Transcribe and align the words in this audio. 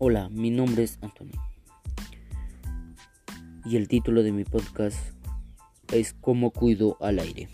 Hola, 0.00 0.28
mi 0.28 0.52
nombre 0.52 0.84
es 0.84 0.96
Antonio. 1.00 1.34
Y 3.64 3.74
el 3.74 3.88
título 3.88 4.22
de 4.22 4.30
mi 4.30 4.44
podcast 4.44 4.96
es 5.92 6.14
¿Cómo 6.20 6.52
cuido 6.52 6.96
al 7.00 7.18
aire? 7.18 7.48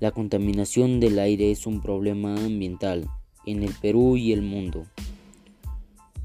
La 0.00 0.10
contaminación 0.10 1.00
del 1.00 1.18
aire 1.18 1.50
es 1.50 1.66
un 1.66 1.80
problema 1.80 2.34
ambiental 2.34 3.08
en 3.46 3.62
el 3.62 3.72
Perú 3.72 4.18
y 4.18 4.34
el 4.34 4.42
mundo. 4.42 4.84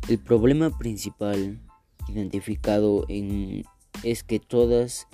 El 0.10 0.20
problema 0.20 0.78
principal 0.78 1.62
identificado 2.10 3.06
en, 3.08 3.64
es 4.04 4.26
que 4.26 4.42
todas 4.42 5.08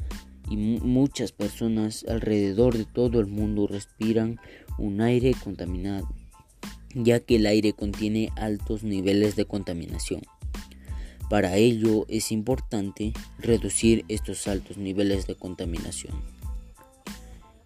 y 0.50 0.58
muchas 0.58 1.32
personas 1.32 2.04
alrededor 2.10 2.76
de 2.76 2.86
todo 2.86 3.20
el 3.20 3.28
mundo 3.28 3.68
respiran 3.68 4.40
un 4.80 5.02
aire 5.02 5.36
contaminado 5.44 6.08
ya 6.96 7.20
que 7.20 7.36
el 7.36 7.46
aire 7.46 7.74
contiene 7.74 8.32
altos 8.36 8.84
niveles 8.84 9.36
de 9.36 9.46
contaminación. 9.46 10.22
Para 11.30 11.58
ello 11.58 12.06
es 12.08 12.32
importante 12.32 13.14
reducir 13.38 14.06
estos 14.08 14.48
altos 14.48 14.78
niveles 14.78 15.28
de 15.28 15.36
contaminación. 15.36 16.14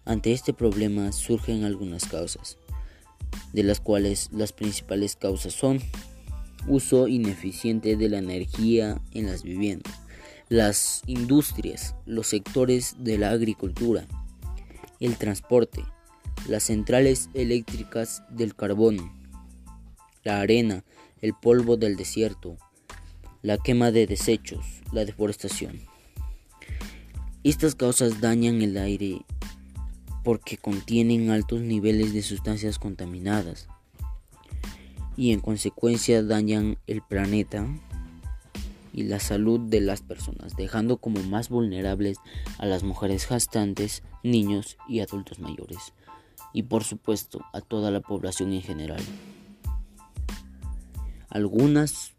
Ante 0.04 0.32
este 0.32 0.52
problema 0.52 1.12
surgen 1.12 1.64
algunas 1.64 2.06
causas, 2.06 2.58
de 3.52 3.62
las 3.62 3.80
cuales 3.80 4.28
las 4.32 4.52
principales 4.52 5.14
causas 5.14 5.52
son 5.54 5.80
uso 6.66 7.06
ineficiente 7.06 7.96
de 7.96 8.08
la 8.08 8.18
energía 8.18 9.00
en 9.12 9.26
las 9.26 9.42
viviendas, 9.42 9.94
las 10.48 11.02
industrias, 11.06 11.94
los 12.06 12.26
sectores 12.26 12.96
de 12.98 13.18
la 13.18 13.30
agricultura, 13.30 14.06
el 14.98 15.16
transporte, 15.16 15.84
las 16.48 16.64
centrales 16.64 17.30
eléctricas 17.34 18.22
del 18.30 18.54
carbón, 18.54 19.19
la 20.24 20.40
arena, 20.40 20.84
el 21.20 21.34
polvo 21.34 21.76
del 21.76 21.96
desierto, 21.96 22.56
la 23.42 23.58
quema 23.58 23.90
de 23.90 24.06
desechos, 24.06 24.64
la 24.92 25.04
deforestación. 25.04 25.80
Estas 27.42 27.74
causas 27.74 28.20
dañan 28.20 28.60
el 28.60 28.76
aire 28.76 29.24
porque 30.24 30.58
contienen 30.58 31.30
altos 31.30 31.60
niveles 31.60 32.12
de 32.12 32.22
sustancias 32.22 32.78
contaminadas 32.78 33.68
y 35.16 35.32
en 35.32 35.40
consecuencia 35.40 36.22
dañan 36.22 36.78
el 36.86 37.02
planeta 37.02 37.66
y 38.92 39.04
la 39.04 39.20
salud 39.20 39.60
de 39.60 39.80
las 39.80 40.02
personas, 40.02 40.56
dejando 40.56 40.98
como 40.98 41.22
más 41.22 41.48
vulnerables 41.48 42.18
a 42.58 42.66
las 42.66 42.82
mujeres 42.82 43.26
gestantes, 43.26 44.02
niños 44.22 44.76
y 44.88 45.00
adultos 45.00 45.38
mayores, 45.38 45.94
y 46.52 46.64
por 46.64 46.84
supuesto 46.84 47.44
a 47.52 47.60
toda 47.60 47.90
la 47.90 48.00
población 48.00 48.52
en 48.52 48.62
general. 48.62 49.02
Algunas 51.30 52.14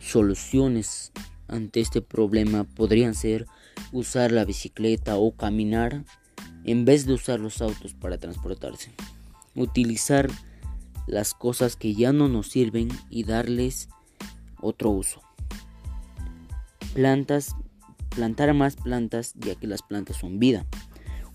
soluciones 0.00 1.12
ante 1.48 1.80
este 1.80 2.02
problema 2.02 2.64
podrían 2.64 3.14
ser 3.14 3.46
usar 3.92 4.32
la 4.32 4.44
bicicleta 4.44 5.16
o 5.16 5.36
caminar 5.36 6.04
en 6.64 6.84
vez 6.84 7.06
de 7.06 7.14
usar 7.14 7.38
los 7.38 7.62
autos 7.62 7.94
para 7.94 8.18
transportarse. 8.18 8.92
Utilizar 9.54 10.28
las 11.06 11.34
cosas 11.34 11.76
que 11.76 11.94
ya 11.94 12.12
no 12.12 12.28
nos 12.28 12.48
sirven 12.48 12.88
y 13.10 13.22
darles 13.22 13.88
otro 14.60 14.90
uso. 14.90 15.22
Plantas, 16.94 17.54
plantar 18.10 18.52
más 18.54 18.74
plantas 18.74 19.34
ya 19.36 19.54
que 19.54 19.68
las 19.68 19.82
plantas 19.82 20.16
son 20.16 20.40
vida. 20.40 20.66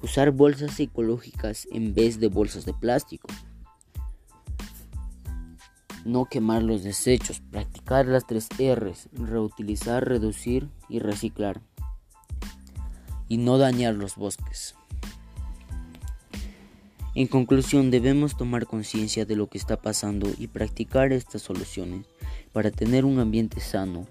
Usar 0.02 0.32
bolsas 0.32 0.80
ecológicas 0.80 1.68
en 1.72 1.94
vez 1.94 2.20
de 2.20 2.28
bolsas 2.28 2.66
de 2.66 2.74
plástico 2.74 3.30
no 6.06 6.26
quemar 6.26 6.64
los 6.64 6.84
desechos, 6.84 7.42
practicar 7.52 8.06
las 8.06 8.26
tres 8.26 8.48
R's, 8.58 9.10
reutilizar, 9.14 10.08
reducir 10.08 10.70
y 10.90 11.00
reciclar, 11.00 11.62
y 13.28 13.38
no 13.38 13.58
dañar 13.58 13.96
los 13.96 14.16
bosques. 14.16 14.76
En 17.14 17.28
conclusión, 17.28 17.92
debemos 17.92 18.38
tomar 18.38 18.66
conciencia 18.66 19.26
de 19.26 19.36
lo 19.36 19.48
que 19.48 19.58
está 19.58 19.82
pasando 19.82 20.30
y 20.38 20.48
practicar 20.48 21.12
estas 21.12 21.42
soluciones 21.42 22.06
para 22.54 22.72
tener 22.72 23.04
un 23.06 23.20
ambiente 23.20 23.60
sano, 23.60 24.08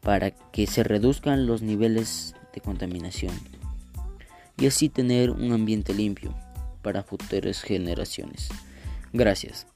para 0.00 0.30
que 0.30 0.66
se 0.66 0.82
reduzcan 0.82 1.46
los 1.46 1.62
niveles 1.62 2.34
de 2.54 2.60
contaminación 2.60 3.34
y 4.58 4.66
así 4.66 4.88
tener 4.88 5.30
un 5.30 5.52
ambiente 5.52 5.94
limpio 5.94 6.34
para 6.82 7.02
futuras 7.02 7.62
generaciones. 7.62 8.48
Gracias 9.12 9.66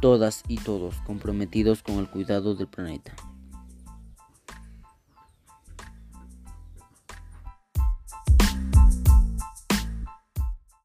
todas 0.00 0.42
y 0.48 0.56
todos 0.56 0.96
comprometidos 1.06 1.82
con 1.82 1.96
el 1.96 2.08
cuidado 2.08 2.54
del 2.54 2.68
planeta. 2.68 3.14